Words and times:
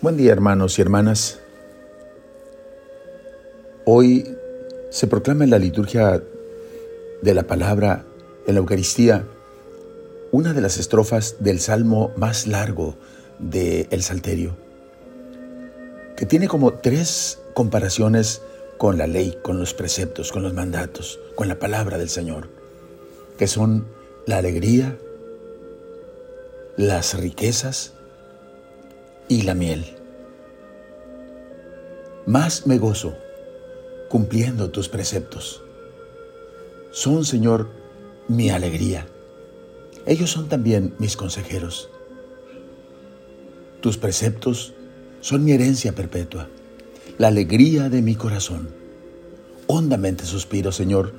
Buen 0.00 0.16
día 0.16 0.30
hermanos 0.30 0.78
y 0.78 0.82
hermanas. 0.82 1.40
Hoy 3.84 4.36
se 4.90 5.08
proclama 5.08 5.42
en 5.42 5.50
la 5.50 5.58
liturgia 5.58 6.22
de 7.20 7.34
la 7.34 7.48
palabra 7.48 8.04
en 8.46 8.54
la 8.54 8.60
Eucaristía 8.60 9.26
una 10.30 10.52
de 10.52 10.60
las 10.60 10.78
estrofas 10.78 11.38
del 11.40 11.58
salmo 11.58 12.12
más 12.16 12.46
largo 12.46 12.94
del 13.40 13.88
el 13.90 14.04
Salterio, 14.04 14.54
que 16.16 16.26
tiene 16.26 16.46
como 16.46 16.74
tres 16.74 17.40
comparaciones 17.52 18.40
con 18.76 18.98
la 18.98 19.08
ley, 19.08 19.36
con 19.42 19.58
los 19.58 19.74
preceptos, 19.74 20.30
con 20.30 20.44
los 20.44 20.54
mandatos, 20.54 21.18
con 21.34 21.48
la 21.48 21.58
palabra 21.58 21.98
del 21.98 22.08
Señor, 22.08 22.50
que 23.36 23.48
son 23.48 23.88
la 24.26 24.38
alegría, 24.38 24.96
las 26.76 27.18
riquezas 27.18 27.94
y 29.28 29.42
la 29.42 29.54
miel. 29.54 29.84
Más 32.26 32.66
me 32.66 32.78
gozo 32.78 33.16
cumpliendo 34.08 34.70
tus 34.70 34.88
preceptos. 34.88 35.62
Son, 36.90 37.24
Señor, 37.24 37.68
mi 38.26 38.50
alegría. 38.50 39.06
Ellos 40.06 40.30
son 40.30 40.48
también 40.48 40.94
mis 40.98 41.16
consejeros. 41.16 41.90
Tus 43.80 43.98
preceptos 43.98 44.72
son 45.20 45.44
mi 45.44 45.52
herencia 45.52 45.94
perpetua, 45.94 46.48
la 47.18 47.28
alegría 47.28 47.88
de 47.90 48.00
mi 48.02 48.14
corazón. 48.14 48.70
Hondamente 49.66 50.24
suspiro, 50.24 50.72
Señor, 50.72 51.12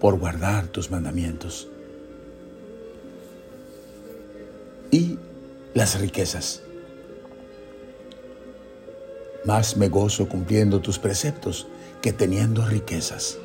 por 0.00 0.18
guardar 0.18 0.68
tus 0.68 0.90
mandamientos. 0.90 1.68
Y 4.90 5.18
las 5.74 6.00
riquezas 6.00 6.62
más 9.48 9.78
me 9.78 9.88
gozo 9.88 10.28
cumpliendo 10.28 10.80
tus 10.80 10.98
preceptos 10.98 11.66
que 12.02 12.12
teniendo 12.12 12.66
riquezas. 12.66 13.38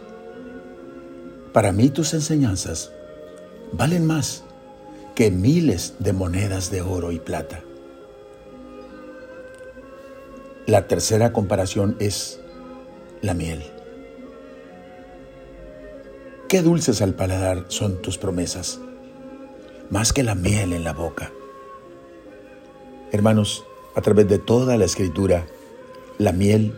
Para 1.54 1.72
mí 1.72 1.88
tus 1.88 2.14
enseñanzas 2.14 2.92
valen 3.72 4.06
más 4.06 4.44
que 5.16 5.32
miles 5.32 5.94
de 6.00 6.12
monedas 6.12 6.70
de 6.72 6.82
oro 6.82 7.14
y 7.14 7.20
plata. 7.20 7.62
La 10.66 10.90
tercera 10.90 11.32
comparación 11.32 11.96
es 12.00 12.42
la 13.22 13.34
miel. 13.34 13.64
Qué 16.50 16.62
dulces 16.62 17.02
al 17.02 17.14
paladar 17.14 17.64
son 17.70 18.02
tus 18.02 18.18
promesas, 18.18 18.78
más 19.90 20.12
que 20.12 20.24
la 20.24 20.36
miel 20.36 20.74
en 20.74 20.84
la 20.84 20.92
boca. 20.92 21.32
Hermanos, 23.14 23.64
a 23.96 24.02
través 24.02 24.28
de 24.28 24.40
toda 24.40 24.76
la 24.76 24.84
escritura, 24.84 25.46
la 26.18 26.32
miel 26.32 26.74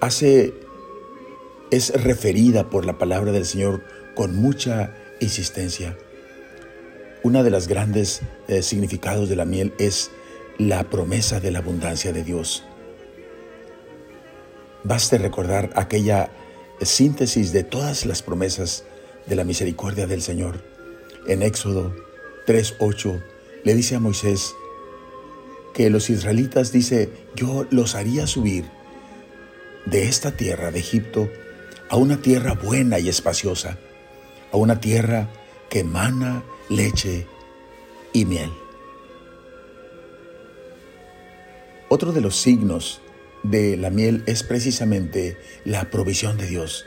hace 0.00 0.54
es 1.70 1.90
referida 2.02 2.70
por 2.70 2.86
la 2.86 2.98
palabra 2.98 3.32
del 3.32 3.44
Señor 3.44 3.82
con 4.14 4.36
mucha 4.36 4.94
insistencia. 5.20 5.96
Una 7.22 7.42
de 7.42 7.50
las 7.50 7.68
grandes 7.68 8.22
eh, 8.46 8.62
significados 8.62 9.28
de 9.28 9.36
la 9.36 9.44
miel 9.44 9.74
es 9.78 10.10
la 10.56 10.84
promesa 10.84 11.40
de 11.40 11.50
la 11.50 11.58
abundancia 11.58 12.12
de 12.12 12.24
Dios. 12.24 12.64
Baste 14.84 15.18
recordar 15.18 15.70
aquella 15.74 16.30
síntesis 16.80 17.52
de 17.52 17.64
todas 17.64 18.06
las 18.06 18.22
promesas 18.22 18.84
de 19.26 19.36
la 19.36 19.44
misericordia 19.44 20.06
del 20.06 20.22
Señor. 20.22 20.64
En 21.26 21.42
Éxodo 21.42 21.94
3:8 22.46 23.22
le 23.64 23.74
dice 23.74 23.96
a 23.96 24.00
Moisés, 24.00 24.54
que 25.78 25.90
los 25.90 26.10
israelitas 26.10 26.72
dice, 26.72 27.08
yo 27.36 27.64
los 27.70 27.94
haría 27.94 28.26
subir 28.26 28.64
de 29.86 30.08
esta 30.08 30.32
tierra 30.32 30.72
de 30.72 30.80
Egipto 30.80 31.30
a 31.88 31.94
una 31.94 32.16
tierra 32.16 32.54
buena 32.54 32.98
y 32.98 33.08
espaciosa, 33.08 33.78
a 34.50 34.56
una 34.56 34.80
tierra 34.80 35.30
que 35.70 35.78
emana 35.78 36.42
leche 36.68 37.28
y 38.12 38.24
miel. 38.24 38.50
Otro 41.88 42.10
de 42.10 42.22
los 42.22 42.34
signos 42.34 43.00
de 43.44 43.76
la 43.76 43.90
miel 43.90 44.24
es 44.26 44.42
precisamente 44.42 45.36
la 45.64 45.90
provisión 45.90 46.38
de 46.38 46.48
Dios. 46.48 46.86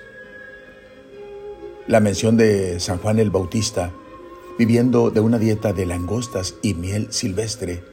La 1.87 2.01
mención 2.01 2.35
de 2.35 2.81
San 2.81 2.97
Juan 2.97 3.19
el 3.19 3.29
Bautista, 3.29 3.93
viviendo 4.59 5.11
de 5.11 5.21
una 5.21 5.39
dieta 5.39 5.71
de 5.71 5.85
langostas 5.85 6.55
y 6.61 6.73
miel 6.73 7.07
silvestre, 7.13 7.89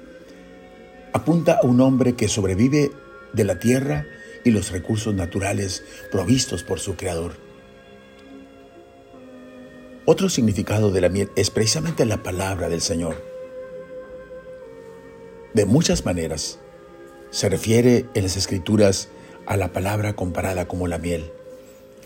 apunta 1.13 1.59
a 1.63 1.67
un 1.67 1.81
hombre 1.81 2.15
que 2.15 2.29
sobrevive 2.29 2.91
de 3.33 3.45
la 3.45 3.59
tierra 3.59 4.07
y 4.45 4.51
los 4.51 4.71
recursos 4.71 5.15
naturales 5.15 5.85
provistos 6.11 6.63
por 6.63 6.81
su 6.81 6.97
creador. 6.97 7.33
Otro 10.05 10.29
significado 10.31 10.91
de 10.91 11.03
la 11.03 11.11
miel 11.11 11.31
es 11.37 11.51
precisamente 11.51 12.07
la 12.07 12.23
palabra 12.23 12.69
del 12.69 12.81
Señor. 12.81 13.23
De 15.53 15.67
muchas 15.67 16.05
maneras 16.05 16.59
se 17.31 17.49
refiere 17.49 18.07
en 18.15 18.23
las 18.23 18.37
escrituras 18.37 19.11
a 19.45 19.57
la 19.57 19.73
palabra 19.73 20.15
comparada 20.15 20.67
como 20.67 20.89
la 20.89 20.99
miel, 20.99 21.31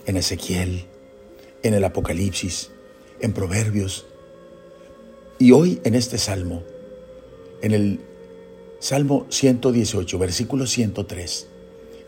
en 0.07 0.17
Ezequiel, 0.17 0.87
en 1.63 1.75
el 1.75 1.85
Apocalipsis, 1.85 2.71
en 3.21 3.33
Proverbios, 3.33 4.07
y 5.39 5.53
hoy 5.53 5.81
en 5.85 5.95
este 5.95 6.19
salmo, 6.19 6.63
en 7.63 7.73
el 7.73 8.01
Salmo 8.83 9.27
118, 9.29 10.19
versículo 10.19 10.67
103. 10.67 11.47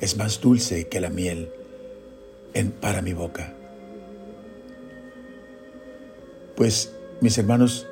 Es 0.00 0.16
más 0.16 0.40
dulce 0.40 0.88
que 0.88 1.00
la 1.00 1.08
miel 1.08 1.48
en, 2.52 2.72
para 2.72 3.00
mi 3.00 3.12
boca. 3.12 3.54
Pues, 6.56 6.92
mis 7.20 7.38
hermanos, 7.38 7.86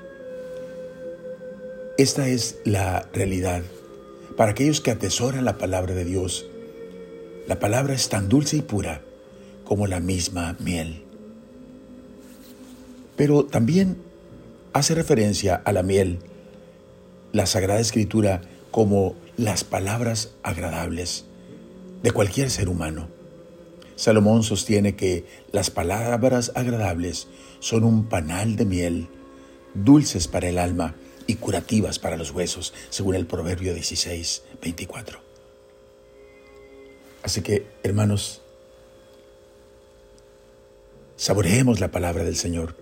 esta 1.97 2.27
es 2.27 2.59
la 2.65 3.09
realidad. 3.13 3.63
Para 4.37 4.51
aquellos 4.51 4.81
que 4.81 4.91
atesoran 4.91 5.45
la 5.45 5.59
palabra 5.59 5.95
de 5.95 6.05
Dios, 6.05 6.47
la 7.47 7.61
palabra 7.61 7.95
es 7.95 8.09
tan 8.09 8.29
dulce 8.29 8.57
y 8.57 8.63
pura 8.63 9.01
como 9.63 9.87
la 9.87 10.01
misma 10.01 10.57
miel. 10.59 11.05
Pero 13.15 13.45
también 13.45 13.99
hace 14.73 14.97
referencia 14.97 15.55
a 15.55 15.71
la 15.71 15.85
miel. 15.85 16.19
La 17.31 17.47
Sagrada 17.47 17.79
Escritura 17.79 18.43
como 18.73 19.15
las 19.37 19.63
palabras 19.63 20.33
agradables 20.43 21.27
de 22.03 22.11
cualquier 22.11 22.51
ser 22.51 22.69
humano. 22.69 23.09
Salomón 23.95 24.43
sostiene 24.43 24.97
que 24.97 25.27
las 25.53 25.71
palabras 25.71 26.51
agradables 26.57 27.29
son 27.61 27.85
un 27.85 28.09
panal 28.09 28.57
de 28.57 28.65
miel, 28.65 29.09
dulces 29.75 30.27
para 30.27 30.49
el 30.49 30.59
alma 30.59 30.97
y 31.29 31.37
curativas 31.37 32.01
para 32.01 32.17
los 32.17 32.33
huesos, 32.33 32.75
según 32.91 33.15
el 33.15 33.27
Proverbio 33.27 33.75
16, 33.75 34.43
24. 34.61 35.21
Así 37.23 37.43
que, 37.43 37.67
hermanos, 37.85 38.41
saboreemos 41.17 41.79
la 41.79 41.93
palabra 41.93 42.25
del 42.25 42.37
Señor 42.37 42.75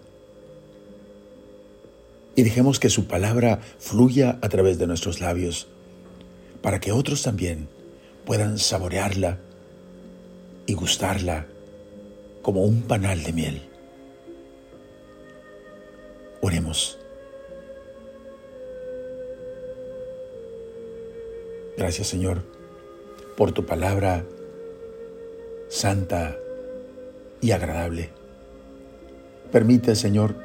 y 2.36 2.42
dejemos 2.42 2.80
que 2.80 2.88
su 2.88 3.06
palabra 3.06 3.60
fluya 3.78 4.38
a 4.40 4.48
través 4.48 4.78
de 4.78 4.86
nuestros 4.86 5.20
labios 5.20 5.68
para 6.62 6.80
que 6.80 6.92
otros 6.92 7.22
también 7.22 7.68
puedan 8.24 8.58
saborearla 8.58 9.38
y 10.66 10.74
gustarla 10.74 11.46
como 12.42 12.62
un 12.62 12.82
panal 12.82 13.22
de 13.22 13.32
miel. 13.32 13.62
Oremos. 16.40 16.98
Gracias 21.76 22.08
Señor 22.08 22.42
por 23.36 23.52
tu 23.52 23.64
palabra 23.64 24.24
santa 25.68 26.36
y 27.40 27.52
agradable. 27.52 28.10
Permite 29.50 29.96
Señor 29.96 30.36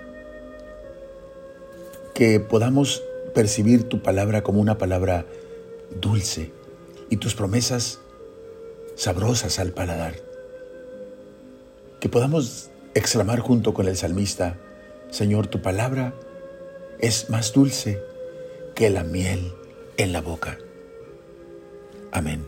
que 2.14 2.40
podamos 2.40 3.04
percibir 3.34 3.90
tu 3.90 4.02
palabra 4.02 4.44
como 4.44 4.62
una 4.62 4.78
palabra 4.78 5.26
dulce 6.02 6.52
y 7.10 7.18
tus 7.18 7.36
promesas 7.36 8.00
sabrosas 8.96 9.60
al 9.60 9.72
paladar. 9.72 10.16
Que 12.00 12.10
podamos 12.10 12.70
exclamar 12.94 13.40
junto 13.40 13.74
con 13.74 13.88
el 13.88 13.98
salmista, 13.98 14.58
Señor, 15.10 15.48
tu 15.48 15.62
palabra 15.62 16.14
es 17.00 17.30
más 17.30 17.54
dulce 17.54 18.02
que 18.74 18.90
la 18.90 19.04
miel 19.04 19.54
en 19.98 20.12
la 20.12 20.22
boca. 20.22 20.58
Amén. 22.12 22.46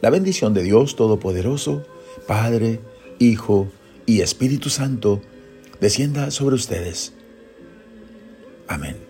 La 0.00 0.10
bendición 0.10 0.54
de 0.54 0.62
Dios 0.62 0.96
Todopoderoso, 0.96 1.84
Padre, 2.26 2.80
Hijo 3.18 3.68
y 4.06 4.22
Espíritu 4.22 4.70
Santo, 4.70 5.20
descienda 5.80 6.30
sobre 6.30 6.54
ustedes. 6.54 7.12
Amén. 8.66 9.09